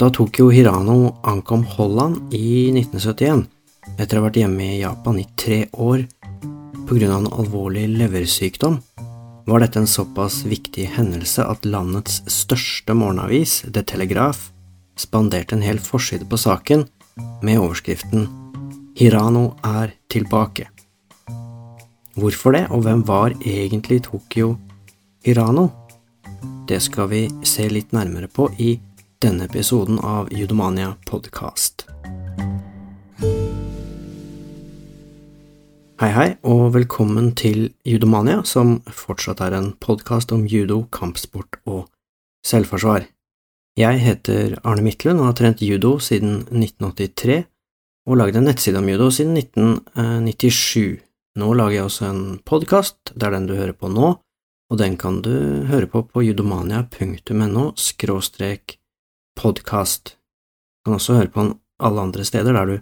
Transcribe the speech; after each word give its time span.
Da 0.00 0.10
Tokyo 0.10 0.48
Hirano 0.48 1.16
ankom 1.22 1.64
Holland 1.64 2.34
i 2.34 2.70
1971, 2.72 3.42
etter 4.00 4.16
å 4.16 4.22
ha 4.22 4.28
vært 4.30 4.38
hjemme 4.40 4.64
i 4.64 4.78
Japan 4.80 5.18
i 5.20 5.26
tre 5.36 5.58
år 5.76 6.06
pga. 6.88 7.10
en 7.18 7.28
alvorlig 7.28 7.84
leversykdom, 7.98 8.78
var 9.44 9.60
dette 9.60 9.78
en 9.78 9.86
såpass 9.86 10.46
viktig 10.48 10.86
hendelse 10.96 11.44
at 11.44 11.68
landets 11.68 12.22
største 12.32 12.96
morgenavis, 12.96 13.60
The 13.68 13.82
Telegraph, 13.82 14.54
spanderte 14.96 15.52
en 15.52 15.68
hel 15.68 15.78
forside 15.78 16.24
på 16.24 16.40
saken 16.40 16.88
med 17.42 17.60
overskriften 17.60 18.24
Hirano 18.96 19.58
er 19.60 19.92
tilbake. 20.08 20.70
Hvorfor 22.16 22.56
det, 22.56 22.70
og 22.70 22.86
hvem 22.88 23.04
var 23.04 23.36
egentlig 23.44 24.04
Tokyo 24.08 24.56
Hirano? 25.24 25.68
Det 26.64 26.80
skal 26.80 27.08
vi 27.12 27.28
se 27.44 27.68
litt 27.68 27.92
nærmere 27.92 28.32
på 28.32 28.48
i 28.56 28.78
denne 29.20 29.44
episoden 29.44 29.98
av 29.98 30.32
Judomania 30.32 30.94
podkast. 31.04 31.84
Hei, 36.00 36.08
hei, 36.14 36.28
og 36.40 36.70
velkommen 36.72 37.34
til 37.36 37.66
Judomania, 37.84 38.38
som 38.48 38.78
fortsatt 38.88 39.42
er 39.44 39.58
en 39.58 39.68
podkast 39.76 40.32
om 40.32 40.46
judo, 40.48 40.86
kampsport 40.88 41.60
og 41.68 41.90
selvforsvar. 42.48 43.04
Jeg 43.76 44.00
heter 44.00 44.56
Arne 44.64 44.86
Midtlund 44.88 45.20
og 45.20 45.28
har 45.28 45.36
trent 45.42 45.60
judo 45.60 45.98
siden 46.00 46.46
1983, 46.48 47.44
og 48.08 48.20
lagd 48.22 48.40
en 48.40 48.48
nettside 48.48 48.80
om 48.80 48.88
judo 48.88 49.12
siden 49.12 49.36
1997. 49.36 50.96
Nå 51.36 51.52
lager 51.60 51.76
jeg 51.76 51.90
også 51.90 52.08
en 52.08 52.24
podkast, 52.40 53.12
det 53.12 53.28
er 53.28 53.36
den 53.36 53.52
du 53.52 53.58
hører 53.60 53.76
på 53.76 53.92
nå, 53.92 54.14
og 54.70 54.80
den 54.80 54.96
kan 54.96 55.20
du 55.20 55.34
høre 55.68 55.92
på 55.92 56.06
på 56.08 56.24
judomania.no 56.24 57.72
skråstrek 57.76 58.79
podkast. 59.40 60.16
Du 60.80 60.90
kan 60.90 60.98
også 60.98 61.16
høre 61.16 61.32
på 61.32 61.44
den 61.44 61.54
alle 61.80 62.04
andre 62.04 62.24
steder 62.28 62.56
der 62.56 62.68
du 62.68 62.76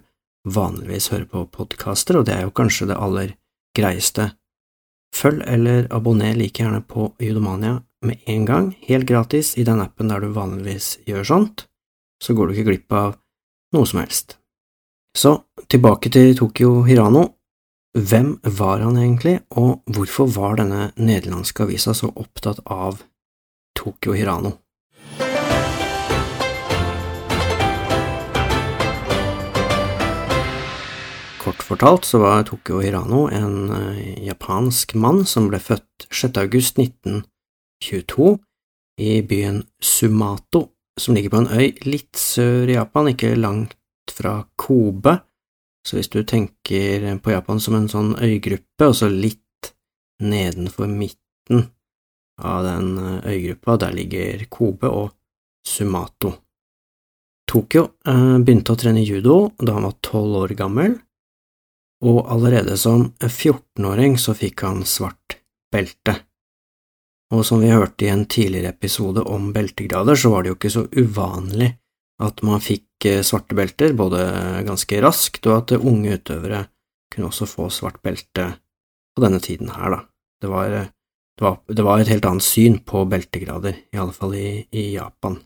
vanligvis 0.49 1.09
hører 1.13 1.27
på 1.31 1.45
podkaster, 1.53 2.19
og 2.19 2.27
det 2.27 2.35
er 2.35 2.47
jo 2.47 2.55
kanskje 2.55 2.89
det 2.89 2.99
aller 2.99 3.33
greieste. 3.77 4.31
Følg 5.15 5.43
eller 5.47 5.87
abonner 5.93 6.35
like 6.37 6.61
gjerne 6.61 6.81
på 6.85 7.13
Judomania 7.19 7.79
med 8.05 8.19
en 8.27 8.45
gang, 8.45 8.69
helt 8.87 9.07
gratis, 9.07 9.55
i 9.57 9.65
den 9.67 9.81
appen 9.83 10.11
der 10.11 10.23
du 10.23 10.29
vanligvis 10.35 10.99
gjør 11.07 11.27
sånt, 11.27 11.65
så 12.23 12.35
går 12.35 12.47
du 12.47 12.55
ikke 12.55 12.69
glipp 12.69 12.95
av 12.95 13.17
noe 13.75 13.87
som 13.89 14.03
helst. 14.03 14.37
Så 15.17 15.35
tilbake 15.67 16.11
til 16.13 16.35
Tokyo 16.37 16.83
Hirano. 16.87 17.25
Hvem 17.97 18.35
var 18.59 18.83
han 18.85 18.99
egentlig, 19.01 19.39
og 19.57 19.81
hvorfor 19.89 20.29
var 20.35 20.59
denne 20.59 20.91
nederlandske 20.95 21.65
avisa 21.65 21.95
så 21.97 22.11
opptatt 22.13 22.61
av 22.69 23.01
Tokyo 23.75 24.13
Hirano? 24.13 24.53
Kort 31.49 31.63
fortalt 31.63 32.05
så 32.05 32.19
var 32.19 32.43
Tokyo 32.43 32.77
Hirano 32.79 33.23
en 33.33 33.71
uh, 33.71 34.25
japansk 34.25 34.91
mann 34.93 35.23
som 35.25 35.47
ble 35.49 35.57
født 35.57 36.05
6. 36.13 36.37
august 36.37 36.77
1922 36.77 38.35
i 39.01 39.15
byen 39.25 39.63
Sumato, 39.81 40.67
som 41.01 41.17
ligger 41.17 41.33
på 41.33 41.39
en 41.41 41.49
øy 41.49 41.71
litt 41.89 42.21
sør 42.21 42.69
i 42.69 42.75
Japan, 42.75 43.09
ikke 43.09 43.33
langt 43.33 44.13
fra 44.13 44.35
Kobe. 44.61 45.15
Så 45.81 45.97
hvis 45.97 46.13
du 46.13 46.19
tenker 46.21 47.09
på 47.17 47.33
Japan 47.33 47.57
som 47.57 47.79
en 47.79 47.89
sånn 47.89 48.13
øygruppe, 48.13 48.85
og 48.85 48.99
så 49.01 49.09
litt 49.09 49.73
nedenfor 50.21 50.85
midten 50.85 51.65
av 52.37 52.61
den 52.69 52.93
eh, 52.93 53.29
øygruppa, 53.33 53.79
der 53.87 53.97
ligger 54.03 54.45
Kobe 54.53 54.93
og 55.01 55.15
Sumato. 55.65 56.35
Tokyo 57.49 57.87
uh, 58.05 58.37
begynte 58.37 58.77
å 58.77 58.83
trene 58.85 59.01
judo 59.01 59.47
da 59.57 59.79
han 59.79 59.89
var 59.89 59.97
tolv 60.05 60.43
år 60.45 60.59
gammel 60.61 60.99
og 62.05 62.31
allerede 62.31 62.77
som 62.79 63.09
14-åring 63.19 64.17
så 64.21 64.35
fikk 64.37 64.63
han 64.63 64.83
svart 64.87 65.39
belte. 65.73 66.15
Og 67.33 67.43
som 67.45 67.61
vi 67.61 67.69
hørte 67.69 68.07
i 68.07 68.13
en 68.13 68.25
tidligere 68.25 68.73
episode 68.73 69.21
om 69.21 69.51
beltegrader, 69.53 70.17
så 70.17 70.31
var 70.33 70.43
det 70.43 70.53
jo 70.53 70.57
ikke 70.57 70.73
så 70.73 70.85
uvanlig 70.95 71.73
at 72.23 72.41
man 72.43 72.63
fikk 72.63 73.05
eh, 73.07 73.21
svarte 73.23 73.55
belter 73.55 73.93
både 73.95 74.23
ganske 74.67 75.01
raskt, 75.03 75.45
og 75.47 75.59
at 75.59 75.75
unge 75.77 76.17
utøvere 76.17 76.63
kunne 77.13 77.29
også 77.29 77.47
få 77.49 77.69
svart 77.73 78.01
belte 78.03 78.49
på 79.15 79.23
denne 79.23 79.39
tiden 79.43 79.71
her, 79.73 79.93
da. 79.93 80.01
Det 80.41 80.49
var, 80.51 80.73
eh, 80.73 80.89
det 81.37 81.45
var, 81.45 81.59
det 81.67 81.85
var 81.85 82.01
et 82.01 82.11
helt 82.11 82.27
annet 82.27 82.47
syn 82.47 82.79
på 82.83 83.05
beltegrader, 83.11 83.77
i 83.93 84.01
alle 84.01 84.15
fall 84.15 84.35
i, 84.35 84.49
i 84.71 84.89
Japan. 84.95 85.39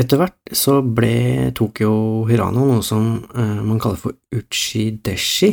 Etter 0.00 0.20
hvert 0.20 0.54
så 0.56 0.78
ble 0.80 1.50
Tokyo 1.56 1.90
Hirano 2.28 2.64
noe 2.68 2.84
som 2.84 3.18
eh, 3.34 3.58
man 3.60 3.80
kaller 3.82 4.00
for 4.00 4.16
uchideshi. 4.32 5.50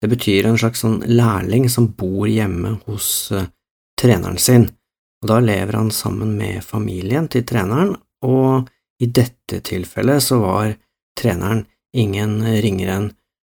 Det 0.00 0.08
betyr 0.08 0.48
en 0.48 0.58
slags 0.60 0.84
sånn 0.84 1.02
lærling 1.08 1.68
som 1.72 1.90
bor 1.98 2.24
hjemme 2.30 2.78
hos 2.86 3.08
eh, 3.34 3.50
treneren 4.00 4.40
sin, 4.40 4.68
og 5.22 5.30
da 5.30 5.40
lever 5.44 5.76
han 5.76 5.92
sammen 5.92 6.32
med 6.38 6.64
familien 6.64 7.28
til 7.32 7.44
treneren, 7.48 7.94
og 8.24 8.70
i 9.04 9.10
dette 9.10 9.60
tilfellet 9.64 10.22
så 10.22 10.40
var 10.40 10.74
treneren 11.18 11.64
ingen 11.94 12.40
ringere 12.64 12.98
enn 12.98 13.10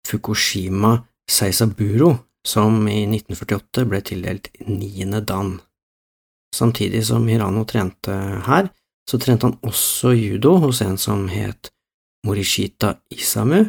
Fukushima 0.08 0.94
Seisaburo, 1.28 2.14
som 2.46 2.84
i 2.88 3.02
1948 3.04 3.84
ble 3.88 4.00
tildelt 4.04 4.48
niende 4.66 5.20
dan. 5.24 5.56
Samtidig 6.54 7.02
som 7.08 7.26
Hirano 7.28 7.64
trente 7.68 8.14
her, 8.46 8.70
så 9.08 9.18
trente 9.20 9.48
han 9.48 9.56
også 9.64 10.12
judo 10.12 10.58
hos 10.64 10.82
en 10.84 10.98
som 11.00 11.26
het 11.32 11.70
Morishita 12.26 12.98
Isamu, 13.14 13.64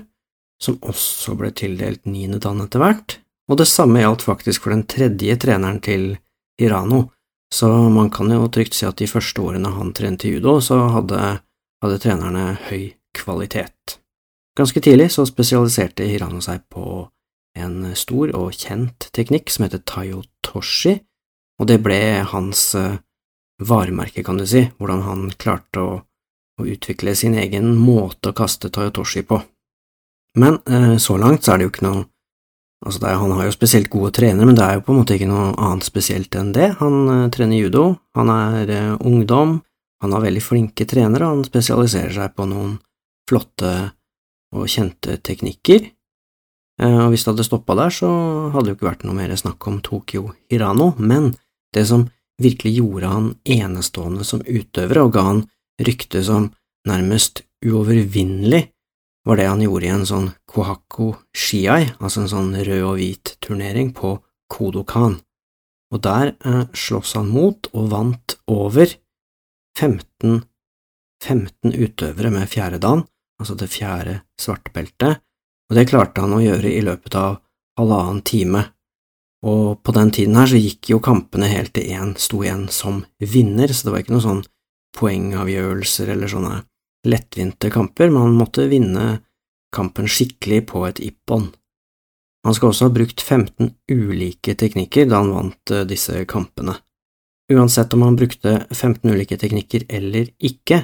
som 0.59 0.79
også 0.83 1.37
ble 1.39 1.53
tildelt 1.55 2.09
niende 2.09 2.41
dan 2.43 2.59
etter 2.63 2.83
hvert, 2.83 3.19
og 3.49 3.61
det 3.61 3.69
samme 3.69 4.01
gjaldt 4.01 4.25
faktisk 4.27 4.65
for 4.65 4.75
den 4.75 4.83
tredje 4.89 5.37
treneren 5.39 5.79
til 5.81 6.09
Hirano, 6.59 7.05
så 7.53 7.69
man 7.89 8.11
kan 8.13 8.29
jo 8.29 8.49
trygt 8.51 8.75
si 8.77 8.85
at 8.85 8.99
de 8.99 9.07
første 9.09 9.41
årene 9.41 9.71
han 9.73 9.93
trente 9.97 10.29
judo, 10.29 10.59
så 10.61 10.77
hadde, 10.93 11.39
hadde 11.81 12.01
trenerne 12.03 12.59
høy 12.67 12.91
kvalitet. 13.17 13.97
Ganske 14.59 14.83
tidlig 14.83 15.07
så 15.15 15.25
spesialiserte 15.25 16.05
Hirano 16.09 16.43
seg 16.43 16.65
på 16.69 17.07
en 17.57 17.93
stor 17.97 18.33
og 18.37 18.51
kjent 18.53 19.07
teknikk 19.15 19.49
som 19.49 19.65
heter 19.65 19.81
Tayotoshi, 19.87 20.99
og 21.59 21.71
det 21.71 21.79
ble 21.83 21.99
hans 22.27 22.73
varemerke, 23.59 24.23
kan 24.23 24.39
du 24.39 24.45
si, 24.47 24.65
hvordan 24.79 25.03
han 25.05 25.25
klarte 25.39 25.83
å, 25.83 25.97
å 26.59 26.67
utvikle 26.67 27.15
sin 27.15 27.35
egen 27.39 27.73
måte 27.79 28.31
å 28.31 28.37
kaste 28.37 28.71
Toyotoshi 28.73 29.25
på. 29.27 29.41
Men 30.39 30.59
eh, 30.69 30.95
så 31.01 31.17
langt 31.19 31.43
så 31.43 31.53
er 31.53 31.59
det 31.59 31.69
jo 31.69 31.73
ikke 31.75 31.87
noe 31.89 32.07
Altså, 32.79 33.01
er, 33.03 33.17
han 33.19 33.33
har 33.35 33.43
jo 33.43 33.51
spesielt 33.51 33.89
gode 33.91 34.13
trenere, 34.15 34.47
men 34.47 34.55
det 34.55 34.63
er 34.63 34.77
jo 34.77 34.83
på 34.87 34.93
en 34.93 35.01
måte 35.01 35.17
ikke 35.17 35.27
noe 35.27 35.49
annet 35.59 35.83
spesielt 35.83 36.35
enn 36.39 36.53
det. 36.55 36.69
Han 36.79 37.09
eh, 37.11 37.25
trener 37.35 37.59
judo, 37.59 37.81
han 38.15 38.31
er 38.31 38.71
eh, 38.71 38.93
ungdom, 39.03 39.57
han 39.99 40.15
har 40.15 40.23
veldig 40.23 40.43
flinke 40.43 40.87
trenere, 40.87 41.27
han 41.27 41.43
spesialiserer 41.43 42.13
seg 42.15 42.37
på 42.37 42.45
noen 42.47 42.77
flotte 43.27 43.73
og 44.55 44.71
kjente 44.71 45.17
teknikker. 45.27 45.89
Eh, 46.79 46.99
og 47.03 47.11
hvis 47.11 47.25
det 47.25 47.33
hadde 47.33 47.47
stoppa 47.49 47.75
der, 47.81 47.91
så 47.91 48.09
hadde 48.53 48.69
det 48.69 48.73
jo 48.73 48.79
ikke 48.79 48.89
vært 48.93 49.03
noe 49.09 49.17
mer 49.17 49.35
snakk 49.35 49.67
om 49.67 49.81
Tokyo 49.83 50.29
Hirano, 50.47 50.93
men 50.95 51.33
det 51.75 51.83
som 51.91 52.07
virkelig 52.39 52.73
gjorde 52.79 53.11
han 53.11 53.29
enestående 53.43 54.25
som 54.27 54.43
utøver 54.45 55.01
og 55.03 55.13
ga 55.15 55.25
han 55.27 55.41
rykte 55.79 56.23
som 56.23 56.49
nærmest 56.87 57.43
uovervinnelig, 57.65 58.69
var 59.27 59.37
det 59.37 59.47
han 59.49 59.63
gjorde 59.63 59.85
i 59.85 59.93
en 59.93 60.05
sånn 60.07 60.29
Kohako 60.49 61.11
Shiai, 61.35 61.91
altså 61.99 62.23
en 62.23 62.31
sånn 62.31 62.53
rød 62.55 62.85
og 62.87 62.95
hvit 62.99 63.35
turnering 63.43 63.91
på 63.95 64.15
Kodokan, 64.49 65.19
og 65.93 66.03
der 66.05 66.33
eh, 66.45 66.65
sloss 66.73 67.15
han 67.17 67.29
mot 67.33 67.69
og 67.73 67.91
vant 67.91 68.37
over 68.49 68.95
15, 69.77 70.41
15 71.23 71.75
utøvere 71.75 72.31
med 72.33 72.49
fjerde 72.49 72.79
dan, 72.81 73.03
altså 73.39 73.55
det 73.59 73.69
fjerde 73.71 74.21
svartbeltet, 74.39 75.21
og 75.69 75.77
det 75.77 75.87
klarte 75.91 76.23
han 76.23 76.33
å 76.33 76.41
gjøre 76.41 76.71
i 76.71 76.81
løpet 76.85 77.15
av 77.19 77.39
halvannen 77.79 78.23
time 78.25 78.65
og 79.45 79.79
på 79.83 79.95
den 79.95 80.11
tiden 80.11 80.35
her 80.35 80.49
så 80.51 80.59
gikk 80.59 80.89
jo 80.91 80.99
kampene 81.03 81.47
helt 81.51 81.71
til 81.75 81.87
én 81.95 82.15
sto 82.19 82.41
igjen 82.43 82.67
som 82.73 83.03
vinner, 83.19 83.71
så 83.71 83.87
det 83.87 83.93
var 83.93 84.03
ikke 84.03 84.15
noen 84.17 84.25
sånn 84.25 84.43
poengavgjørelser 84.97 86.11
eller 86.15 86.31
sånne 86.31 86.57
lettvinte 87.07 87.71
kamper, 87.71 88.11
man 88.11 88.35
måtte 88.35 88.67
vinne 88.67 89.21
kampen 89.75 90.09
skikkelig 90.09 90.65
på 90.71 90.83
et 90.89 90.99
ippon. 91.05 91.47
Han 92.43 92.55
skal 92.55 92.71
også 92.71 92.87
ha 92.87 92.95
brukt 92.95 93.21
15 93.21 93.73
ulike 93.91 94.55
teknikker 94.59 95.09
da 95.09 95.19
han 95.21 95.33
vant 95.35 95.73
eh, 95.75 95.85
disse 95.87 96.23
kampene. 96.29 96.77
Uansett 97.51 97.93
om 97.95 98.05
han 98.05 98.17
brukte 98.19 98.63
15 98.69 99.09
ulike 99.09 99.37
teknikker 99.39 99.87
eller 99.89 100.29
ikke, 100.37 100.83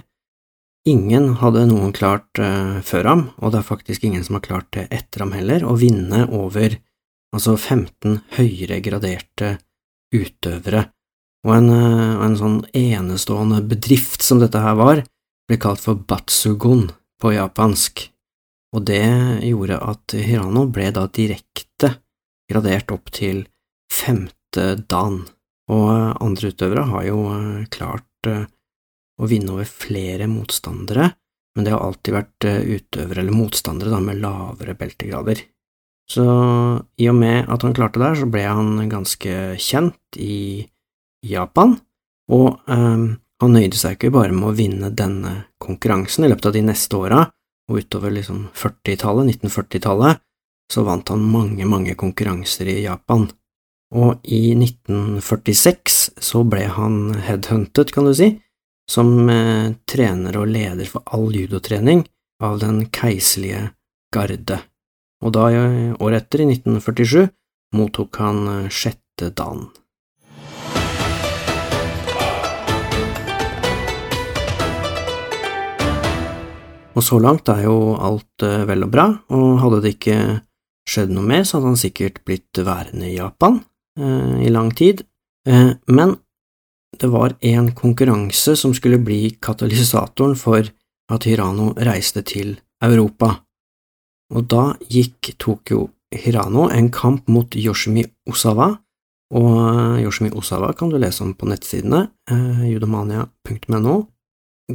ingen 0.89 1.35
hadde 1.41 1.67
noen 1.69 1.91
klart 1.93 2.39
uh, 2.41 2.81
før 2.85 3.09
ham, 3.09 3.21
og 3.37 3.53
det 3.53 3.59
er 3.59 3.67
faktisk 3.67 4.05
ingen 4.05 4.23
som 4.25 4.39
har 4.39 4.43
klart 4.45 4.67
det 4.73 4.87
etter 4.93 5.21
ham 5.21 5.33
heller, 5.37 5.65
å 5.65 5.77
vinne 5.77 6.23
over 6.33 6.77
altså 7.35 7.55
15 7.57 8.21
høyere 8.37 8.79
graderte 8.83 9.57
utøvere, 10.15 10.87
og 11.45 11.53
en, 11.57 11.69
eh, 11.69 12.25
en 12.25 12.37
sånn 12.39 12.59
enestående 12.73 13.61
bedrift 13.67 14.23
som 14.25 14.41
dette 14.41 14.61
her 14.61 14.77
var, 14.79 15.03
ble 15.45 15.57
kalt 15.61 15.83
for 15.83 15.99
batsugon 15.99 16.89
på 17.21 17.35
japansk, 17.35 18.07
og 18.75 18.85
det 18.87 19.05
gjorde 19.45 19.79
at 19.79 20.15
Hirano 20.17 20.65
ble 20.67 20.89
da 20.95 21.05
direkte 21.07 21.95
gradert 22.49 22.91
opp 22.93 23.11
til 23.13 23.45
femte 23.91 24.75
dan, 24.89 25.23
og 25.71 25.89
andre 26.21 26.51
utøvere 26.53 26.87
har 26.91 27.05
jo 27.07 27.19
eh, 27.33 27.65
klart 27.73 28.29
eh, 28.29 28.45
å 29.21 29.29
vinne 29.29 29.55
over 29.55 29.67
flere 29.69 30.27
motstandere, 30.29 31.09
men 31.55 31.65
det 31.65 31.73
har 31.73 31.83
alltid 31.85 32.15
vært 32.15 32.47
eh, 32.49 32.61
utøvere 32.77 33.23
eller 33.23 33.35
motstandere 33.35 33.93
da, 33.93 34.01
med 34.03 34.21
lavere 34.21 34.75
beltegrader. 34.77 35.41
Så 36.09 36.25
i 37.01 37.09
og 37.09 37.17
med 37.17 37.49
at 37.49 37.63
han 37.65 37.73
klarte 37.73 38.01
det, 38.01 38.11
så 38.19 38.29
ble 38.29 38.43
han 38.45 38.89
ganske 38.91 39.55
kjent 39.61 40.19
i 40.21 40.65
Japan, 41.25 41.79
og 42.29 42.59
um, 42.69 43.15
han 43.41 43.55
nøyde 43.55 43.77
seg 43.79 43.97
ikke 43.97 44.13
bare 44.13 44.35
med 44.35 44.51
å 44.51 44.55
vinne 44.55 44.91
denne 44.93 45.33
konkurransen 45.61 46.25
i 46.25 46.29
løpet 46.29 46.51
av 46.51 46.53
de 46.55 46.63
neste 46.67 46.99
åra, 46.99 47.23
og 47.65 47.81
utover 47.81 48.13
liksom 48.13 48.45
40-tallet, 48.53 49.33
1940-tallet, 49.41 50.21
så 50.71 50.85
vant 50.85 51.09
han 51.09 51.25
mange, 51.29 51.65
mange 51.69 51.95
konkurranser 51.97 52.69
i 52.69 52.83
Japan. 52.85 53.27
Og 53.95 54.21
i 54.23 54.53
1946 54.57 55.97
så 56.21 56.41
ble 56.47 56.65
han 56.73 57.15
headhuntet, 57.25 57.93
kan 57.93 58.07
du 58.09 58.13
si, 58.17 58.31
som 58.89 59.29
eh, 59.29 59.73
trener 59.89 60.37
og 60.37 60.49
leder 60.53 60.89
for 60.89 61.05
all 61.13 61.33
judotrening 61.33 62.03
av 62.45 62.59
den 62.61 62.85
keiserlige 62.93 63.71
garde. 64.13 64.61
Og 65.23 65.31
da, 65.35 65.47
året 66.03 66.25
etter, 66.25 66.43
i 66.43 66.49
1947, 66.57 67.29
mottok 67.77 68.19
han 68.19 68.45
eh, 68.51 68.69
sjette 68.73 69.31
dan. 69.37 69.67
Og 76.95 77.03
så 77.03 77.19
langt 77.19 77.49
er 77.51 77.65
jo 77.67 77.95
alt 77.99 78.43
eh, 78.45 78.63
vel 78.67 78.87
og 78.87 78.91
bra, 78.93 79.09
og 79.35 79.59
hadde 79.63 79.81
det 79.83 79.95
ikke 79.97 80.19
skjedd 80.87 81.11
noe 81.11 81.27
mer, 81.27 81.43
så 81.43 81.57
hadde 81.57 81.73
han 81.73 81.81
sikkert 81.81 82.21
blitt 82.27 82.61
værende 82.63 83.09
i 83.09 83.17
Japan 83.17 83.59
eh, 83.99 84.45
i 84.47 84.51
lang 84.53 84.71
tid. 84.77 85.03
Eh, 85.47 85.73
men 85.91 86.15
det 86.95 87.09
var 87.11 87.35
en 87.43 87.73
konkurranse 87.75 88.55
som 88.55 88.71
skulle 88.75 89.01
bli 89.03 89.35
katalysatoren 89.43 90.37
for 90.39 90.63
at 91.11 91.27
Hirano 91.27 91.73
reiste 91.75 92.23
til 92.25 92.55
Europa, 92.83 93.33
og 94.33 94.47
da 94.49 94.63
gikk 94.89 95.35
Tokyo 95.41 95.89
Hirano 96.15 96.69
en 96.71 96.89
kamp 96.93 97.27
mot 97.27 97.55
Yoshimi 97.55 98.05
Osawa, 98.29 98.75
og 99.35 99.99
Yoshimi 99.99 100.31
Osawa 100.37 100.73
kan 100.77 100.89
du 100.89 100.99
lese 101.01 101.23
om 101.25 101.33
på 101.33 101.47
nettsidene 101.49 102.05
eh, 102.31 102.65
judomania.no. 102.69 103.95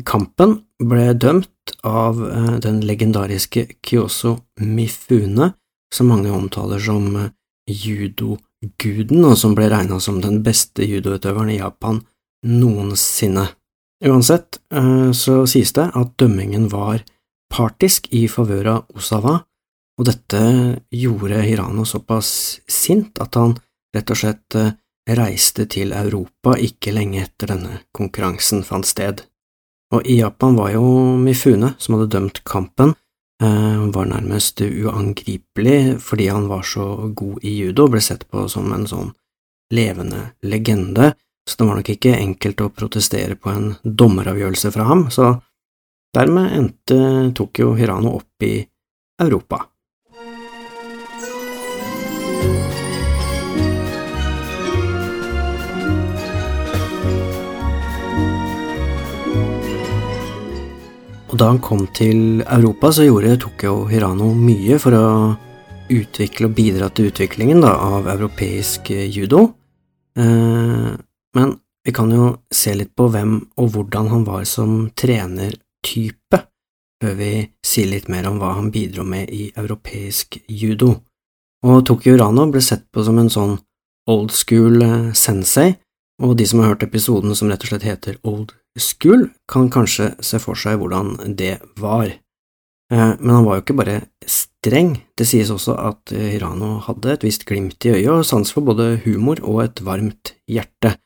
Kampen 0.07 0.57
ble 0.79 1.13
dømt 1.19 1.75
av 1.87 2.21
eh, 2.27 2.57
den 2.63 2.83
legendariske 2.87 3.67
Kyoso 3.87 4.37
Mifune, 4.61 5.53
som 5.95 6.11
mange 6.11 6.33
omtaler 6.35 6.83
som 6.83 7.09
eh, 7.17 7.31
judoguden, 7.71 9.25
og 9.25 9.39
som 9.39 9.55
ble 9.59 9.71
regna 9.71 10.01
som 10.03 10.21
den 10.23 10.43
beste 10.47 10.87
judoutøveren 10.87 11.55
i 11.55 11.61
Japan 11.61 12.03
noensinne. 12.47 13.47
Uansett 14.01 14.57
så 15.13 15.35
sies 15.45 15.75
det 15.77 15.85
at 15.93 16.13
dømmingen 16.17 16.71
var 16.73 17.03
partisk 17.51 18.07
i 18.15 18.27
favør 18.31 18.71
av 18.75 18.97
Osawa, 18.97 19.41
og 20.01 20.07
dette 20.09 20.41
gjorde 20.95 21.43
Hirano 21.45 21.85
såpass 21.85 22.61
sint 22.71 23.21
at 23.21 23.37
han 23.37 23.57
rett 23.95 24.13
og 24.13 24.21
slett 24.23 24.57
reiste 25.19 25.67
til 25.71 25.93
Europa 25.97 26.55
ikke 26.61 26.95
lenge 26.95 27.25
etter 27.25 27.53
denne 27.55 27.81
konkurransen 27.97 28.63
fant 28.67 28.89
sted. 28.89 29.25
Og 29.95 30.07
i 30.07 30.21
Japan 30.21 30.57
var 30.59 30.73
jo 30.75 30.85
Mifune, 31.19 31.75
som 31.79 31.97
hadde 31.97 32.13
dømt 32.15 32.43
kampen, 32.45 32.95
eh, 33.43 33.81
var 33.91 34.07
nærmest 34.07 34.61
uangripelig 34.61 36.01
fordi 36.01 36.29
han 36.29 36.47
var 36.49 36.63
så 36.63 37.13
god 37.15 37.43
i 37.43 37.57
judo 37.59 37.85
og 37.85 37.97
ble 37.97 38.01
sett 38.01 38.29
på 38.31 38.47
som 38.49 38.73
en 38.73 38.87
sånn 38.87 39.13
levende 39.73 40.33
legende, 40.43 41.15
så 41.49 41.57
det 41.57 41.67
var 41.67 41.77
nok 41.77 41.91
ikke 41.91 42.17
enkelt 42.19 42.61
å 42.61 42.71
protestere 42.75 43.35
på 43.35 43.51
en 43.51 43.77
dommeravgjørelse 43.85 44.71
fra 44.75 44.85
ham, 44.85 45.11
så 45.11 45.41
dermed 46.15 46.53
endte 46.57 47.33
Tokyo 47.35 47.75
Hirano 47.79 48.17
opp 48.19 48.43
i 48.43 48.55
Europa. 49.23 49.67
Og 61.31 61.39
da 61.39 61.47
han 61.47 61.61
kom 61.63 61.85
til 61.95 62.43
Europa, 62.43 62.91
så 62.91 63.07
gjorde 63.07 63.37
Tokyo 63.45 63.85
Hirano 63.87 64.33
mye 64.35 64.81
for 64.83 64.97
å 64.99 65.07
utvikle 65.91 66.49
og 66.51 66.57
bidra 66.59 66.89
til 66.91 67.11
utviklingen 67.11 67.63
da, 67.63 67.77
av 67.79 68.09
europeisk 68.11 68.91
judo. 68.91 69.45
Eh, 70.19 70.91
men 71.39 71.53
vi 71.87 71.95
kan 71.95 72.11
jo 72.11 72.33
se 72.51 72.75
litt 72.75 72.97
på 72.99 73.07
hvem 73.15 73.37
og 73.63 73.71
hvordan 73.75 74.11
han 74.11 74.27
var 74.27 74.43
som 74.49 74.91
trenertype, 75.81 76.47
før 77.03 77.15
vi 77.17 77.51
sier 77.65 77.89
litt 77.89 78.09
mer 78.09 78.29
om 78.29 78.39
hva 78.39 78.55
han 78.57 78.71
bidro 78.71 79.05
med 79.05 79.31
i 79.31 79.53
europeisk 79.57 80.39
judo. 80.49 81.01
Og 81.65 81.85
Tokyo 81.87 82.17
Rano 82.17 82.51
ble 82.51 82.61
sett 82.61 82.91
på 82.93 83.05
som 83.05 83.19
en 83.19 83.31
sånn 83.31 83.59
old 84.09 84.33
school 84.33 84.83
eh, 84.83 85.13
sensei, 85.13 85.77
og 86.23 86.37
de 86.37 86.47
som 86.47 86.61
har 86.61 86.75
hørt 86.75 86.83
episoden 86.83 87.35
som 87.35 87.49
rett 87.49 87.63
og 87.65 87.71
slett 87.71 87.85
heter 87.85 88.19
Old 88.25 88.53
School, 88.79 89.31
kan 89.49 89.71
kanskje 89.71 90.15
se 90.21 90.39
for 90.39 90.55
seg 90.55 90.79
hvordan 90.81 91.35
det 91.37 91.61
var. 91.81 92.09
Eh, 92.93 93.13
men 93.21 93.31
han 93.35 93.45
var 93.45 93.59
jo 93.59 93.65
ikke 93.65 93.77
bare 93.81 94.01
streng, 94.29 94.99
det 95.17 95.29
sies 95.29 95.51
også 95.53 95.77
at 95.77 96.13
Hirano 96.13 96.79
hadde 96.85 97.13
et 97.13 97.25
visst 97.25 97.47
glimt 97.49 97.81
i 97.85 97.95
øyet 97.95 98.11
og 98.13 98.27
sans 98.29 98.53
for 98.53 98.65
både 98.65 98.99
humor 99.07 99.41
og 99.45 99.65
et 99.65 99.85
varmt 99.85 100.35
hjerte, 100.49 100.97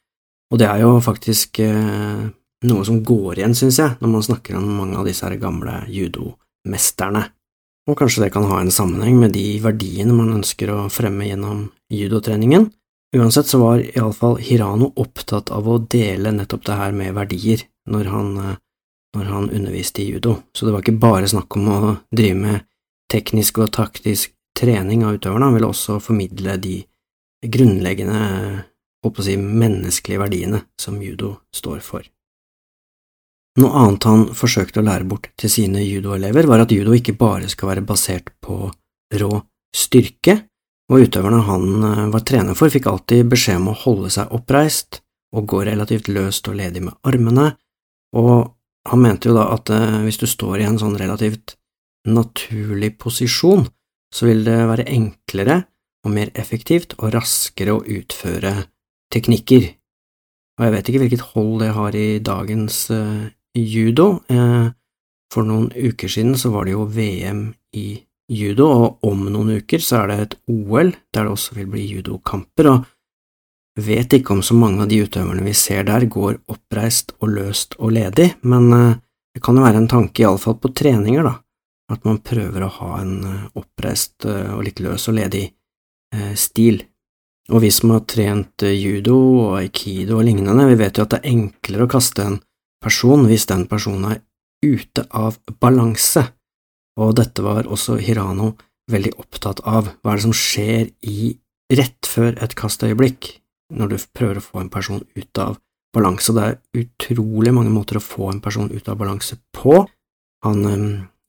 og 0.51 0.59
det 0.63 0.71
er 0.71 0.83
jo 0.83 0.99
faktisk 1.03 1.61
eh, 1.63 2.31
noe 2.65 2.85
som 2.87 3.03
går 3.05 3.41
igjen, 3.41 3.57
synes 3.59 3.81
jeg, 3.81 3.97
når 4.01 4.13
man 4.13 4.27
snakker 4.27 4.59
om 4.59 4.69
mange 4.79 4.99
av 5.01 5.09
disse 5.09 5.29
gamle 5.41 5.83
judomesterne. 5.93 7.27
Og 7.89 7.99
kanskje 8.01 8.25
det 8.25 8.33
kan 8.33 8.47
ha 8.49 8.63
en 8.63 8.73
sammenheng 8.73 9.19
med 9.21 9.35
de 9.37 9.59
verdiene 9.61 10.17
man 10.17 10.33
ønsker 10.39 10.73
å 10.73 10.87
fremme 10.93 11.27
gjennom 11.29 11.67
judotreningen, 11.93 12.71
Uansett 13.15 13.47
så 13.47 13.59
var 13.59 13.83
iallfall 13.97 14.41
Hirano 14.43 14.91
opptatt 14.97 15.53
av 15.55 15.69
å 15.71 15.79
dele 15.79 16.33
nettopp 16.35 16.65
det 16.67 16.79
her 16.81 16.95
med 16.97 17.15
verdier 17.15 17.61
når 17.91 18.09
han, 18.11 18.31
eh, 18.39 18.57
når 19.15 19.29
han 19.31 19.51
underviste 19.51 20.03
i 20.03 20.09
judo, 20.11 20.37
så 20.53 20.67
det 20.67 20.73
var 20.73 20.83
ikke 20.83 20.99
bare 20.99 21.29
snakk 21.31 21.57
om 21.57 21.69
å 21.69 21.97
drive 22.11 22.35
med 22.35 22.65
teknisk 23.13 23.61
og 23.63 23.71
taktisk 23.77 24.35
trening 24.59 25.05
av 25.05 25.15
utøverne, 25.15 25.47
han 25.47 25.55
ville 25.55 25.71
også 25.71 26.01
formidle 26.03 26.57
de 26.59 26.81
grunnleggende, 27.45 28.65
holdt 29.05 29.15
på 29.15 29.23
å 29.23 29.29
si, 29.29 29.37
menneskelige 29.37 30.23
verdiene 30.25 30.65
som 30.81 30.99
judo 31.03 31.37
står 31.55 31.81
for. 31.87 32.03
Noe 33.61 33.71
annet 33.79 34.07
han 34.09 34.25
forsøkte 34.35 34.83
å 34.83 34.87
lære 34.87 35.07
bort 35.07 35.29
til 35.39 35.53
sine 35.53 35.85
judoelever, 35.85 36.49
var 36.51 36.65
at 36.65 36.73
judo 36.75 36.95
ikke 36.97 37.15
bare 37.19 37.47
skal 37.51 37.71
være 37.71 37.85
basert 37.87 38.33
på 38.43 38.67
rå 39.21 39.31
styrke, 39.75 40.41
og 40.91 41.07
utøverne 41.07 41.45
han 41.47 41.69
eh, 41.87 42.07
var 42.13 42.25
trener 42.27 42.59
for, 42.59 42.73
fikk 42.73 42.89
alltid 42.91 43.29
beskjed 43.31 43.63
om 43.63 43.71
å 43.73 43.79
holde 43.85 44.11
seg 44.13 44.33
oppreist 44.35 45.01
og 45.35 45.47
gå 45.51 45.63
relativt 45.67 46.11
løst 46.13 46.51
og 46.51 46.59
ledig 46.59 46.83
med 46.85 46.99
armene, 47.07 47.53
og 48.15 48.51
han 48.91 49.01
mente 49.01 49.31
jo 49.31 49.37
da 49.39 49.47
at 49.55 49.71
eh, 49.73 50.01
hvis 50.05 50.21
du 50.21 50.27
står 50.29 50.61
i 50.61 50.67
en 50.69 50.81
sånn 50.81 50.99
relativt 51.01 51.57
naturlig 52.11 52.97
posisjon, 53.01 53.65
så 54.15 54.29
vil 54.29 54.45
det 54.47 54.59
være 54.69 54.89
enklere 54.93 55.63
og 56.05 56.13
mer 56.15 56.35
effektivt 56.39 56.99
og 56.99 57.15
raskere 57.15 57.79
å 57.79 57.81
utføre 57.83 58.53
teknikker. 59.15 59.71
Og 60.59 60.67
jeg 60.67 60.75
vet 60.75 60.91
ikke 60.91 61.03
hvilket 61.03 61.25
hold 61.33 61.55
det 61.65 61.71
har 61.75 61.97
i 61.99 62.09
dagens 62.23 62.77
uh, 62.93 63.25
judo. 63.55 64.21
Uh, 64.31 64.73
for 65.33 65.47
noen 65.47 65.71
uker 65.75 66.11
siden 66.11 66.37
så 66.39 66.53
var 66.55 66.67
det 66.67 66.77
jo 66.77 66.87
VM 66.87 67.47
i 67.75 67.89
judo, 68.31 68.67
og 68.69 69.07
om 69.07 69.27
noen 69.29 69.59
uker 69.61 69.83
så 69.83 70.03
er 70.03 70.11
det 70.11 70.19
et 70.23 70.37
OL 70.51 70.93
der 71.15 71.27
det 71.27 71.33
også 71.33 71.57
vil 71.59 71.71
bli 71.73 71.87
judokamper, 71.91 72.71
og 72.71 72.85
vet 73.81 74.15
ikke 74.15 74.37
om 74.37 74.43
så 74.43 74.55
mange 74.55 74.85
av 74.85 74.91
de 74.91 75.01
utøverne 75.03 75.43
vi 75.45 75.55
ser 75.59 75.87
der 75.89 76.07
går 76.07 76.39
oppreist 76.51 77.15
og 77.19 77.35
løst 77.35 77.75
og 77.81 77.95
ledig, 77.97 78.31
men 78.47 78.71
eh, 78.73 79.01
det 79.35 79.43
kan 79.43 79.59
jo 79.59 79.65
være 79.65 79.83
en 79.83 79.91
tanke, 79.91 80.23
iallfall 80.23 80.61
på 80.63 80.71
treninger, 80.79 81.27
da, 81.27 81.35
at 81.91 82.07
man 82.07 82.23
prøver 82.23 82.65
å 82.65 82.73
ha 82.79 82.91
en 83.01 83.15
eh, 83.27 83.45
oppreist 83.59 84.29
eh, 84.31 84.53
og 84.55 84.63
litt 84.69 84.83
løs 84.85 85.11
og 85.11 85.19
ledig 85.19 85.49
stil. 86.39 86.77
Og 87.51 87.59
vi 87.65 87.73
som 87.75 87.91
har 87.91 88.05
trent 88.07 88.63
judo 88.63 89.17
og 89.19 89.57
aikido 89.59 90.21
og 90.21 90.29
lignende, 90.29 90.69
vi 90.69 90.77
vet 90.79 90.95
jo 90.95 91.03
at 91.03 91.17
det 91.17 91.19
er 91.19 91.33
enklere 91.33 91.89
å 91.89 91.91
kaste 91.91 92.23
en 92.23 92.37
person 92.85 93.25
hvis 93.29 93.49
den 93.51 93.67
personen 93.71 94.13
er 94.13 94.23
ute 94.65 95.07
av 95.11 95.39
balanse, 95.61 96.27
og 97.01 97.17
dette 97.19 97.43
var 97.45 97.67
også 97.67 97.99
Hirano 98.01 98.53
veldig 98.93 99.15
opptatt 99.19 99.65
av. 99.67 99.89
Hva 100.01 100.13
er 100.13 100.21
det 100.21 100.27
som 100.27 100.37
skjer 100.37 100.93
i 101.09 101.33
rett 101.73 102.07
før 102.07 102.37
et 102.45 102.55
kastøyeblikk, 102.59 103.39
når 103.75 103.91
du 103.91 103.97
prøver 104.15 104.39
å 104.39 104.45
få 104.45 104.63
en 104.63 104.73
person 104.73 105.03
ut 105.17 105.41
av 105.41 105.57
balanse. 105.95 106.35
Det 106.35 106.45
er 106.45 106.83
utrolig 106.83 107.55
mange 107.55 107.73
måter 107.73 107.99
å 107.99 108.05
få 108.05 108.31
en 108.33 108.43
person 108.45 108.71
ut 108.71 108.89
av 108.91 108.99
balanse 109.01 109.39
på. 109.55 109.81
Han 110.45 110.67
eh, 110.69 110.85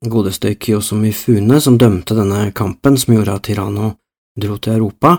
godeste 0.10 0.56
Kyoso 0.60 0.98
Mifune, 1.00 1.62
som 1.62 1.80
dømte 1.82 2.18
denne 2.18 2.50
kampen 2.58 3.00
som 3.00 3.16
gjorde 3.16 3.38
at 3.38 3.48
Tirano 3.48 3.94
dro 4.36 4.58
til 4.60 4.76
Europa, 4.76 5.16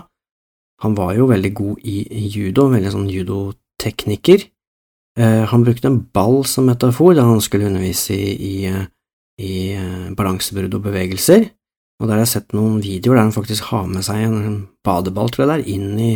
han 0.83 0.93
var 0.93 1.15
jo 1.17 1.25
veldig 1.25 1.51
god 1.57 1.87
i 1.89 2.27
judo, 2.29 2.67
veldig 2.69 2.91
sånn 2.93 3.07
judotekniker. 3.09 4.43
Eh, 5.17 5.43
han 5.49 5.63
brukte 5.65 5.89
en 5.89 6.01
ball 6.13 6.43
som 6.45 6.67
metafor 6.69 7.15
da 7.17 7.25
han 7.25 7.41
skulle 7.41 7.67
undervise 7.69 8.13
i, 8.13 8.33
i, 8.37 8.73
i 9.41 9.55
balansebrudd 10.17 10.77
og 10.77 10.85
bevegelser, 10.85 11.47
og 11.97 12.05
der 12.05 12.19
har 12.19 12.25
jeg 12.27 12.33
sett 12.35 12.53
noen 12.53 12.77
videoer 12.83 13.17
der 13.17 13.25
han 13.25 13.33
faktisk 13.33 13.71
har 13.71 13.87
med 13.89 14.05
seg 14.05 14.21
en 14.27 14.67
badeball, 14.85 15.31
tror 15.33 15.47
jeg 15.47 15.49
det 15.49 15.57
er, 15.57 15.69
inn 15.73 16.01
i 16.01 16.11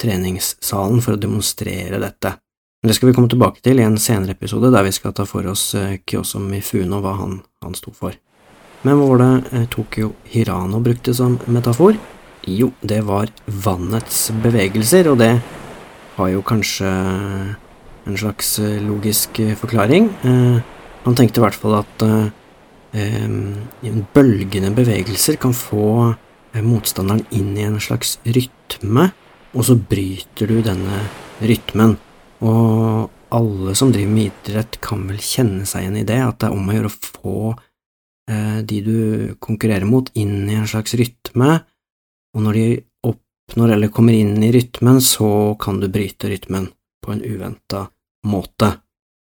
treningssalen 0.00 1.02
for 1.02 1.16
å 1.16 1.20
demonstrere 1.20 1.98
dette. 2.02 2.36
Men 2.82 2.90
det 2.90 2.98
skal 2.98 3.08
vi 3.08 3.16
komme 3.16 3.32
tilbake 3.32 3.62
til 3.64 3.80
i 3.80 3.86
en 3.86 3.98
senere 3.98 4.36
episode, 4.36 4.70
der 4.70 4.86
vi 4.86 4.92
skal 4.94 5.14
ta 5.16 5.26
for 5.26 5.46
oss 5.50 5.72
eh, 5.78 5.98
Kyoso 6.06 6.38
Mifune 6.42 6.98
og 6.98 7.06
hva 7.06 7.16
han, 7.16 7.38
han 7.64 7.74
sto 7.78 7.94
for. 7.96 8.14
Men 8.84 9.00
hva 9.00 9.08
var 9.08 9.22
det 9.22 9.30
eh, 9.56 9.68
Tokyo 9.72 10.12
Hirano 10.30 10.82
brukte 10.84 11.14
som 11.16 11.38
metafor? 11.48 11.96
Jo, 12.44 12.68
det 12.84 13.00
var 13.08 13.32
vannets 13.48 14.28
bevegelser, 14.44 15.08
og 15.10 15.22
det 15.22 15.32
har 16.18 16.28
jo 16.30 16.44
kanskje 16.44 16.90
en 18.04 18.18
slags 18.20 18.58
eh, 18.62 18.80
logisk 18.84 19.40
forklaring. 19.60 20.10
Han 21.04 21.16
tenkte 21.16 21.40
i 21.40 21.44
hvert 21.44 21.58
fall 21.58 21.74
at 21.82 22.04
bølgende 24.14 24.70
bevegelser 24.72 25.36
kan 25.42 25.52
få 25.56 26.14
motstanderen 26.62 27.24
inn 27.34 27.50
i 27.58 27.66
en 27.66 27.80
slags 27.82 28.14
rytme, 28.22 29.08
og 29.52 29.66
så 29.66 29.74
bryter 29.76 30.48
du 30.48 30.60
denne 30.64 31.00
rytmen. 31.42 31.96
Og 32.46 33.10
alle 33.34 33.74
som 33.74 33.92
driver 33.92 34.12
med 34.14 34.30
idrett, 34.30 34.78
kan 34.84 35.06
vel 35.08 35.20
kjenne 35.22 35.66
seg 35.68 35.84
igjen 35.84 36.00
i 36.02 36.08
det, 36.08 36.20
at 36.22 36.40
det 36.40 36.50
er 36.50 36.56
om 36.56 36.68
å 36.68 36.76
gjøre 36.76 36.90
å 36.90 36.98
få 37.04 37.38
eh, 38.30 38.60
de 38.66 38.80
du 38.84 38.98
konkurrerer 39.42 39.88
mot, 39.88 40.10
inn 40.18 40.44
i 40.50 40.58
en 40.58 40.68
slags 40.70 40.94
rytme, 40.98 41.58
og 42.34 42.44
når 42.46 42.58
de 42.58 42.66
oppnår 43.10 43.74
eller 43.76 43.92
kommer 43.94 44.16
inn 44.16 44.38
i 44.42 44.52
rytmen, 44.54 45.00
så 45.02 45.54
kan 45.60 45.80
du 45.82 45.88
bryte 45.92 46.30
rytmen 46.30 46.70
på 47.04 47.14
en 47.14 47.22
uventa 47.24 47.88
måte. 48.26 48.70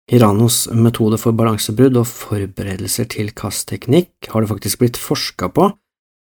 Hiranos 0.07 0.69
metode 0.71 1.19
for 1.19 1.35
balansebrudd 1.35 1.99
og 1.99 2.07
forberedelser 2.07 3.09
til 3.11 3.33
kastteknikk 3.35 4.29
har 4.31 4.43
det 4.43 4.51
faktisk 4.53 4.83
blitt 4.83 5.01
forska 5.01 5.51
på, 5.55 5.71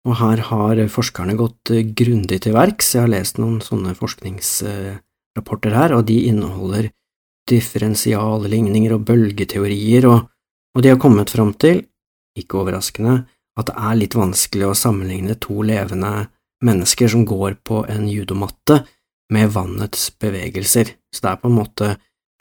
og 0.04 0.18
her 0.20 0.40
har 0.48 0.80
forskerne 0.92 1.36
gått 1.36 1.72
grundig 1.96 2.42
til 2.44 2.56
verks. 2.56 2.94
Jeg 2.94 3.04
har 3.04 3.12
lest 3.12 3.40
noen 3.40 3.60
sånne 3.64 3.94
forskningsrapporter 3.98 5.76
her, 5.76 5.96
og 5.96 6.06
de 6.08 6.18
inneholder 6.30 6.90
differensialligninger 7.48 8.96
og 8.96 9.04
bølgeteorier, 9.08 10.08
og, 10.08 10.28
og 10.76 10.84
de 10.84 10.92
har 10.92 11.00
kommet 11.00 11.32
fram 11.32 11.52
til, 11.60 11.84
ikke 12.40 12.62
overraskende, 12.62 13.22
at 13.54 13.68
det 13.68 13.76
er 13.76 13.98
litt 14.00 14.16
vanskelig 14.18 14.70
å 14.70 14.78
sammenligne 14.78 15.36
to 15.40 15.60
levende 15.62 16.26
mennesker 16.64 17.10
som 17.12 17.26
går 17.28 17.60
på 17.66 17.84
en 17.92 18.08
judomatte 18.08 18.80
med 19.32 19.52
vannets 19.54 20.08
bevegelser, 20.20 20.96
så 21.12 21.24
det 21.24 21.30
er 21.30 21.40
på 21.42 21.50
en 21.50 21.58
måte 21.60 21.94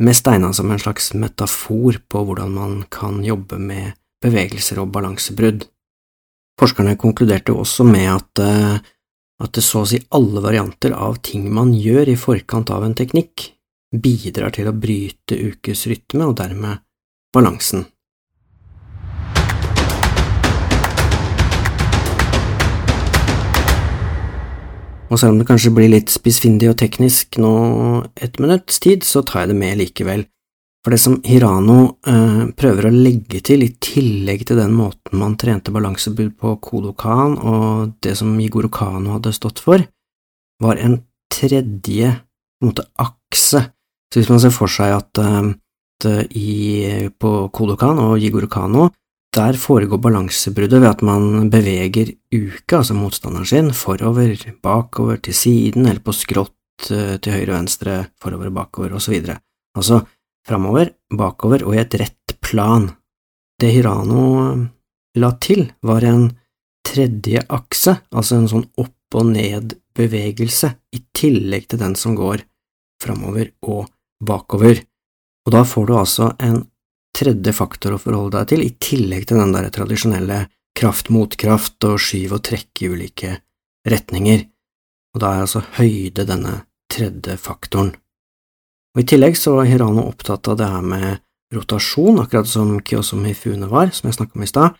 mest 0.03 0.23
steina 0.23 0.51
som 0.53 0.71
en 0.71 0.81
slags 0.81 1.13
metafor 1.17 1.99
på 2.09 2.23
hvordan 2.27 2.51
man 2.53 2.81
kan 2.91 3.21
jobbe 3.25 3.59
med 3.59 3.93
bevegelser 4.23 4.81
og 4.83 4.91
balansebrudd. 4.95 5.67
Forskerne 6.59 6.97
konkluderte 7.01 7.55
også 7.55 7.85
med 7.87 8.09
at 8.13 8.43
uh, 8.43 8.91
at 9.43 9.55
det 9.57 9.63
så 9.65 9.83
å 9.83 9.89
si 9.89 9.99
alle 10.15 10.41
varianter 10.43 10.93
av 10.95 11.19
ting 11.25 11.49
man 11.53 11.73
gjør 11.75 12.13
i 12.13 12.19
forkant 12.19 12.71
av 12.73 12.85
en 12.85 12.95
teknikk, 12.97 13.49
bidrar 13.93 14.53
til 14.55 14.69
å 14.69 14.75
bryte 14.77 15.37
ukes 15.37 15.85
rytme 15.89 16.29
og 16.29 16.37
dermed 16.39 16.81
balansen. 17.33 17.85
Og 25.13 25.19
selv 25.21 25.35
om 25.35 25.41
det 25.41 25.45
kanskje 25.45 25.69
blir 25.75 25.91
litt 25.93 26.09
spissfindig 26.09 26.71
og 26.71 26.79
teknisk 26.81 27.37
nå 27.41 27.53
et 28.17 28.39
minutts 28.41 28.79
tid, 28.81 29.03
så 29.05 29.21
tar 29.21 29.43
jeg 29.43 29.51
det 29.51 29.57
med 29.59 29.77
likevel. 29.77 30.23
For 30.83 30.91
det 30.91 30.99
som 30.99 31.19
Hirano 31.23 31.77
eh, 32.09 32.39
prøver 32.57 32.89
å 32.89 32.95
legge 32.95 33.39
til, 33.45 33.61
i 33.63 33.75
tillegg 33.77 34.41
til 34.49 34.57
den 34.59 34.73
måten 34.75 35.21
man 35.21 35.37
trente 35.39 35.71
balansebud 35.71 36.33
på 36.41 36.55
Kodokan 36.65 37.37
og 37.37 37.93
det 38.03 38.17
som 38.19 38.33
Jigoro 38.41 38.71
Kano 38.73 39.13
hadde 39.15 39.35
stått 39.37 39.61
for, 39.63 39.85
var 40.63 40.81
en 40.81 40.97
tredje 41.31 42.09
en 42.09 42.71
måte, 42.71 42.87
akse. 42.97 43.61
Så 44.09 44.19
hvis 44.19 44.31
man 44.33 44.41
ser 44.41 44.51
for 44.55 44.71
seg 44.71 44.97
at, 44.97 45.21
eh, 45.21 45.53
at 45.53 46.09
i, 46.33 46.49
på 47.21 47.35
Kodokan 47.53 48.01
og 48.01 48.17
Jigoro 48.17 48.49
Kano, 48.49 48.89
der 49.33 49.57
foregår 49.57 49.97
balansebruddet 49.97 50.81
ved 50.81 50.89
at 50.89 51.01
man 51.05 51.49
beveger 51.49 52.11
uka, 52.33 52.81
altså 52.81 52.93
motstanderen 52.93 53.47
sin, 53.49 53.71
forover, 53.73 54.35
bakover, 54.61 55.17
til 55.17 55.33
siden 55.33 55.87
eller 55.87 56.03
på 56.05 56.13
skrått 56.13 56.91
eh, 56.93 57.17
til 57.17 57.33
høyre 57.33 57.53
og 57.53 57.57
venstre, 57.57 57.95
forover 58.21 58.51
og 58.51 58.57
bakover, 58.59 58.97
videre. 59.09 59.39
Altså, 59.77 60.03
framover, 60.47 60.93
bakover 61.09 61.65
og 61.65 61.75
i 61.75 61.81
et 61.81 61.97
rett 62.01 62.37
plan. 62.45 62.91
Det 63.59 63.71
Hirano 63.73 64.23
eh, 64.43 64.65
la 65.17 65.31
til, 65.41 65.65
var 65.81 66.05
en 66.05 66.27
tredje 66.85 67.41
akse, 67.49 67.97
altså 68.13 68.37
en 68.37 68.49
sånn 68.51 68.67
opp 68.77 69.17
og 69.17 69.29
ned-bevegelse, 69.29 70.73
i 70.93 71.01
tillegg 71.13 71.69
til 71.69 71.81
den 71.81 71.97
som 71.97 72.13
går 72.17 72.45
framover 73.01 73.49
og 73.65 73.87
bakover. 74.21 74.81
Og 75.45 75.53
da 75.53 75.63
får 75.67 75.89
du 75.89 75.97
altså 75.97 76.29
en 76.41 76.61
tredje 77.13 77.53
faktor 77.53 77.95
å 77.95 78.01
forholde 78.01 78.39
deg 78.39 78.51
til, 78.51 78.63
i 78.65 78.75
tillegg 78.81 79.27
til 79.29 79.39
den 79.41 79.53
der 79.55 79.69
tradisjonelle 79.73 80.45
kraft 80.77 81.11
mot 81.13 81.35
kraft 81.37 81.85
og 81.85 81.99
skyv 82.01 82.37
og 82.37 82.43
trekk 82.47 82.83
i 82.83 82.89
ulike 82.89 83.33
retninger, 83.89 84.47
og 85.13 85.21
da 85.21 85.33
er 85.33 85.43
altså 85.45 85.61
høyde 85.77 86.25
denne 86.25 86.55
tredje 86.91 87.37
faktoren. 87.41 87.93
Og 88.93 89.01
I 89.01 89.07
tillegg 89.09 89.37
så 89.37 89.55
var 89.57 89.69
Hirano 89.69 90.05
opptatt 90.09 90.47
av 90.49 90.57
det 90.59 90.69
her 90.69 90.85
med 90.85 91.21
rotasjon, 91.53 92.21
akkurat 92.21 92.49
som 92.49 92.75
Kyoso 92.85 93.17
Mifune 93.17 93.69
var, 93.69 93.93
som 93.93 94.09
jeg 94.09 94.17
snakket 94.17 94.37
om 94.37 94.45
i 94.45 94.49
stad, 94.49 94.77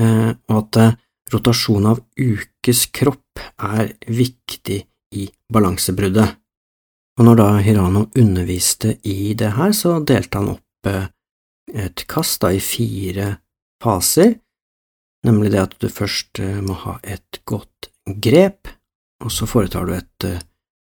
eh, 0.00 0.30
og 0.52 0.58
at 0.60 0.80
eh, 0.82 0.96
rotasjon 1.32 1.88
av 1.92 2.02
ukes 2.16 2.86
kropp 2.96 3.40
er 3.64 3.92
viktig 4.08 4.80
i 5.16 5.26
balansebruddet. 5.52 6.36
Og 7.16 7.24
når 7.24 7.38
da 7.40 7.48
Hirano 7.64 8.06
underviste 8.18 8.98
i 9.08 9.32
det 9.38 9.54
her, 9.56 9.72
så 9.72 9.98
delte 10.04 10.40
han 10.40 10.52
opp 10.56 10.90
eh, 10.90 11.08
et 11.76 12.06
kast 12.08 12.40
da 12.44 12.52
i 12.54 12.62
fire 12.62 13.36
faser, 13.82 14.36
nemlig 15.26 15.52
det 15.54 15.62
at 15.62 15.74
du 15.82 15.88
først 15.92 16.40
må 16.64 16.76
ha 16.86 16.96
et 17.04 17.40
godt 17.48 17.90
grep, 18.22 18.70
og 19.24 19.32
så 19.32 19.48
foretar 19.48 19.88
du 19.88 19.94
et 19.96 20.26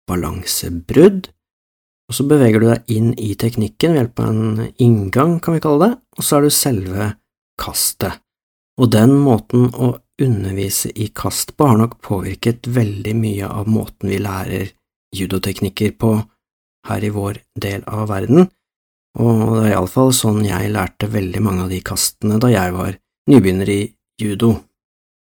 balansebrudd, 0.09 1.29
og 2.05 2.13
så 2.13 2.25
beveger 2.29 2.61
du 2.61 2.67
deg 2.69 2.91
inn 2.93 3.13
i 3.17 3.33
teknikken 3.39 3.95
ved 3.95 4.03
hjelp 4.03 4.21
av 4.21 4.29
en 4.29 4.65
inngang, 4.81 5.39
kan 5.41 5.57
vi 5.57 5.63
kalle 5.63 5.87
det, 5.87 5.93
og 6.17 6.25
så 6.25 6.37
er 6.37 6.45
du 6.45 6.53
selve 6.53 7.07
kastet. 7.61 8.21
Og 8.77 8.91
den 8.93 9.15
måten 9.23 9.69
å 9.71 9.95
undervise 10.21 10.91
i 10.91 11.09
kast 11.15 11.55
på 11.57 11.67
har 11.69 11.79
nok 11.79 11.97
påvirket 12.03 12.69
veldig 12.71 13.15
mye 13.17 13.47
av 13.47 13.69
måten 13.71 14.11
vi 14.11 14.19
lærer 14.21 14.69
judoteknikker 15.15 15.95
på 15.99 16.11
her 16.89 17.03
i 17.03 17.11
vår 17.15 17.39
del 17.61 17.83
av 17.87 18.09
verden, 18.11 18.49
og 19.15 19.57
det 19.57 19.65
er 19.65 19.73
iallfall 19.73 20.11
sånn 20.15 20.43
jeg 20.45 20.71
lærte 20.73 21.09
veldig 21.11 21.41
mange 21.43 21.65
av 21.65 21.71
de 21.71 21.81
kastene 21.85 22.39
da 22.41 22.51
jeg 22.51 22.73
var 22.75 22.97
nybegynner 23.31 23.71
i 23.71 23.81
judo. 24.21 24.55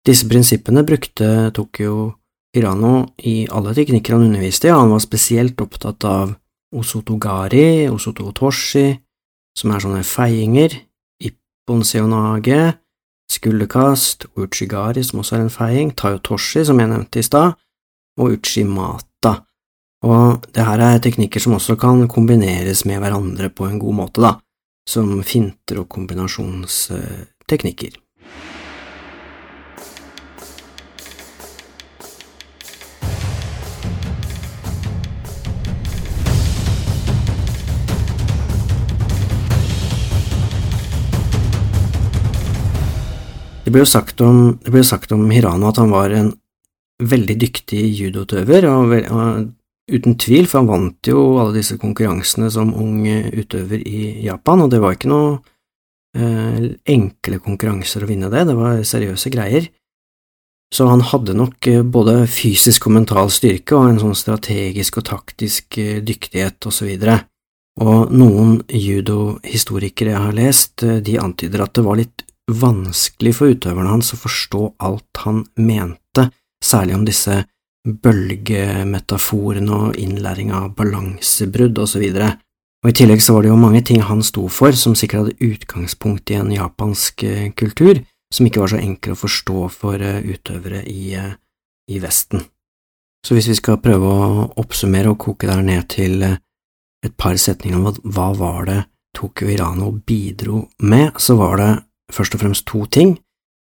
Disse 0.06 0.28
prinsippene 0.30 0.84
brukte 0.86 1.50
Tokyo 1.54 2.12
Hirano 2.54 3.08
i 3.26 3.44
alle 3.52 3.74
teknikker 3.76 4.16
han 4.16 4.28
underviste 4.28 4.70
i, 4.70 4.72
og 4.72 4.84
han 4.84 4.94
var 4.94 5.02
spesielt 5.04 5.60
opptatt 5.60 6.06
av 6.08 6.34
osotogari, 6.76 7.86
osototoshi, 7.90 8.86
som 9.56 9.72
er 9.72 9.82
sånne 9.82 10.02
feiinger, 10.06 10.74
ipponseonage, 11.22 12.60
skulderkast, 13.32 14.28
uchigari, 14.38 15.04
som 15.04 15.22
også 15.22 15.38
er 15.38 15.44
en 15.44 15.52
feiing, 15.52 15.92
tayotoshi, 15.96 16.64
som 16.66 16.80
jeg 16.80 16.92
nevnte 16.92 17.20
i 17.20 17.26
stad, 17.26 17.56
og 18.20 18.38
uchimata. 18.38 19.15
Og 20.04 20.44
det 20.52 20.60
her 20.66 20.80
er 20.84 20.98
teknikker 21.00 21.40
som 21.40 21.54
også 21.56 21.76
kan 21.80 22.08
kombineres 22.12 22.84
med 22.84 23.00
hverandre 23.00 23.48
på 23.48 23.64
en 23.68 23.78
god 23.80 23.94
måte, 24.02 24.20
da, 24.20 24.36
som 24.88 25.22
finter 25.24 25.78
og 25.80 25.88
kombinasjonsteknikker. 25.88 27.90
Det 43.66 43.72
ble 43.74 43.82
jo 43.82 43.88
sagt 43.90 44.20
om, 44.22 44.60
det 44.62 44.70
ble 44.70 44.84
sagt 44.86 45.10
om 45.10 45.24
Hirano 45.32 45.72
at 45.72 45.80
han 45.82 45.90
var 45.90 46.12
en 46.14 46.28
veldig 47.02 47.34
dyktig 47.40 47.80
judotøver, 47.98 48.62
og, 48.70 48.92
og, 49.10 49.48
uten 49.90 50.16
tvil, 50.18 50.48
for 50.50 50.62
han 50.62 50.70
vant 50.70 51.08
jo 51.10 51.36
alle 51.40 51.58
disse 51.58 51.76
konkurransene 51.78 52.50
som 52.50 52.74
ung 52.74 53.04
utøver 53.06 53.82
i 53.86 54.26
Japan, 54.26 54.64
og 54.64 54.72
det 54.72 54.80
var 54.82 54.96
ikke 54.96 55.10
noe 55.12 55.36
eh, 56.16 56.72
enkle 56.96 57.40
konkurranser 57.44 58.04
å 58.04 58.10
vinne 58.10 58.30
det, 58.32 58.46
det 58.48 58.56
var 58.58 58.82
seriøse 58.82 59.30
greier. 59.34 59.68
Så 60.74 60.88
han 60.90 61.00
hadde 61.00 61.36
nok 61.38 61.66
eh, 61.70 61.82
både 61.82 62.24
fysisk 62.30 62.88
og 62.88 62.96
mental 62.98 63.30
styrke 63.30 63.76
og 63.78 63.92
en 63.92 64.02
sånn 64.02 64.18
strategisk 64.18 64.98
og 65.00 65.08
taktisk 65.12 65.78
eh, 65.78 66.02
dyktighet 66.04 66.66
og 66.66 66.74
så 66.74 66.88
videre. 66.88 67.20
Og 67.82 68.10
noen 68.10 68.62
judohistorikere 68.72 70.14
jeg 70.14 70.24
har 70.24 70.36
lest, 70.36 70.82
eh, 70.82 70.98
de 71.04 71.18
antyder 71.22 71.62
at 71.62 71.76
det 71.76 71.86
var 71.86 72.00
litt 72.00 72.26
vanskelig 72.50 73.34
for 73.38 73.54
utøverne 73.54 73.92
hans 73.92 74.12
å 74.14 74.20
forstå 74.20 74.62
alt 74.86 75.22
han 75.24 75.44
mente, 75.58 76.28
særlig 76.62 76.94
om 76.98 77.06
disse 77.06 77.40
bølgemetaforene 77.86 79.72
og 79.72 80.00
innlæring 80.00 80.50
av 80.54 80.72
balansebrudd 80.78 81.78
osv. 81.78 82.04
Og 82.82 82.90
I 82.90 82.96
tillegg 82.96 83.22
så 83.22 83.36
var 83.36 83.44
det 83.44 83.52
jo 83.52 83.60
mange 83.60 83.82
ting 83.86 84.02
han 84.04 84.22
sto 84.26 84.48
for 84.52 84.76
som 84.78 84.96
sikkert 84.98 85.24
hadde 85.24 85.48
utgangspunkt 85.52 86.30
i 86.30 86.38
en 86.40 86.52
japansk 86.54 87.24
eh, 87.26 87.48
kultur, 87.56 88.02
som 88.32 88.46
ikke 88.46 88.62
var 88.62 88.74
så 88.74 88.82
enkel 88.82 89.14
å 89.14 89.20
forstå 89.20 89.62
for 89.74 90.02
eh, 90.02 90.20
utøvere 90.26 90.82
i, 90.90 91.14
eh, 91.18 91.32
i 91.90 92.00
Vesten. 92.02 92.44
Så 93.26 93.34
hvis 93.34 93.48
vi 93.50 93.56
skal 93.58 93.80
prøve 93.82 94.06
å 94.06 94.44
oppsummere 94.62 95.10
og 95.10 95.18
koke 95.22 95.48
der 95.50 95.64
ned 95.66 95.88
til 95.90 96.22
et 96.26 97.14
par 97.18 97.38
setninger 97.38 97.78
om 97.78 98.12
hva 98.14 98.28
var 98.38 98.68
det 98.68 98.80
Tokyo 99.16 99.48
Irano 99.50 99.90
bidro 99.90 100.66
med, 100.82 101.16
så 101.18 101.38
var 101.38 101.56
det 101.58 101.70
først 102.12 102.36
og 102.36 102.42
fremst 102.42 102.66
to 102.68 102.84
ting. 102.86 103.16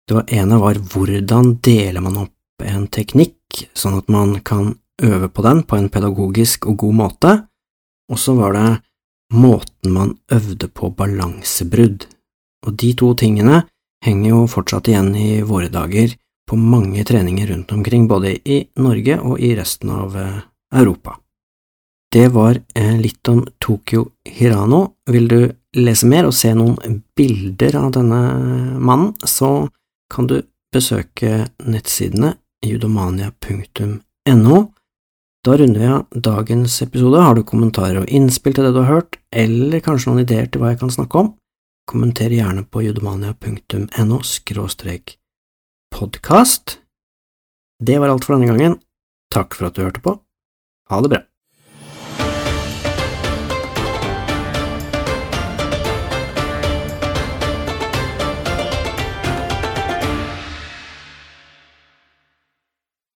Det 0.07 0.21
ene 0.31 0.59
var 0.61 0.79
hvordan 0.79 1.57
deler 1.65 2.03
man 2.05 2.21
opp 2.23 2.63
en 2.63 2.87
teknikk 2.91 3.38
sånn 3.77 3.97
at 3.99 4.09
man 4.11 4.39
kan 4.45 4.75
øve 5.01 5.29
på 5.31 5.43
den 5.45 5.63
på 5.63 5.77
en 5.79 5.89
pedagogisk 5.89 6.67
og 6.69 6.77
god 6.83 6.95
måte, 6.95 7.33
og 8.11 8.19
så 8.19 8.35
var 8.37 8.55
det 8.57 8.69
måten 9.33 9.93
man 9.93 10.15
øvde 10.33 10.67
på 10.67 10.89
balansebrudd, 10.97 12.07
og 12.65 12.73
de 12.81 12.93
to 12.97 13.13
tingene 13.17 13.63
henger 14.05 14.29
jo 14.29 14.41
fortsatt 14.49 14.89
igjen 14.89 15.13
i 15.15 15.41
våre 15.45 15.69
dager 15.71 16.15
på 16.49 16.57
mange 16.57 17.03
treninger 17.05 17.47
rundt 17.51 17.71
omkring, 17.71 18.07
både 18.07 18.33
i 18.49 18.63
Norge 18.81 19.19
og 19.21 19.39
i 19.39 19.53
resten 19.57 19.91
av 19.93 20.15
eh, 20.17 20.39
Europa. 20.73 21.19
Det 22.09 22.27
var 22.33 22.57
eh, 22.75 22.95
litt 22.97 23.27
om 23.29 23.43
Tokyo 23.61 24.07
Hirano. 24.25 24.95
Vil 25.11 25.27
du 25.29 25.51
lese 25.77 26.09
mer 26.09 26.25
og 26.25 26.33
se 26.33 26.55
noen 26.57 27.03
bilder 27.15 27.77
av 27.77 27.91
denne 27.99 28.21
mannen, 28.81 29.13
så 29.21 29.69
kan 30.09 30.25
du 30.29 30.39
besøke 30.73 31.51
nettsidene 31.69 32.33
judomania.no. 32.65 34.57
Da 35.45 35.57
runder 35.57 35.79
vi 35.79 35.87
av 35.87 36.05
dagens 36.11 36.81
episode. 36.81 37.21
Har 37.23 37.35
du 37.35 37.43
kommentarer 37.47 38.01
og 38.01 38.09
innspill 38.11 38.53
til 38.55 38.63
det 38.67 38.73
du 38.75 38.81
har 38.83 38.93
hørt, 38.99 39.19
eller 39.31 39.79
kanskje 39.83 40.11
noen 40.11 40.23
ideer 40.25 40.47
til 40.49 40.59
hva 40.61 40.73
jeg 40.73 40.81
kan 40.81 40.91
snakke 40.93 41.15
om, 41.21 41.27
kommenter 41.89 42.29
gjerne 42.33 42.63
på 42.67 42.83
judomania.no 42.85 44.17
skråstrek 44.27 45.19
podkast. 45.95 46.79
Det 47.83 47.97
var 47.99 48.09
alt 48.11 48.25
for 48.27 48.35
denne 48.35 48.51
gangen. 48.51 48.79
Takk 49.33 49.55
for 49.55 49.69
at 49.69 49.75
du 49.77 49.83
hørte 49.85 50.03
på. 50.03 50.15
Ha 50.89 51.01
det 51.01 51.11
bra. 51.13 51.21